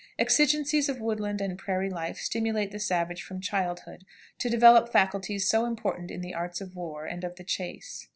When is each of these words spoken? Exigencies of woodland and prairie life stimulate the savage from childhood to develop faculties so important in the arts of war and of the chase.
Exigencies 0.17 0.89
of 0.89 0.99
woodland 0.99 1.41
and 1.41 1.59
prairie 1.59 1.87
life 1.91 2.17
stimulate 2.17 2.71
the 2.71 2.79
savage 2.79 3.21
from 3.21 3.39
childhood 3.39 4.03
to 4.39 4.49
develop 4.49 4.91
faculties 4.91 5.47
so 5.47 5.63
important 5.63 6.09
in 6.09 6.21
the 6.21 6.33
arts 6.33 6.59
of 6.59 6.75
war 6.75 7.05
and 7.05 7.23
of 7.23 7.35
the 7.35 7.43
chase. 7.43 8.07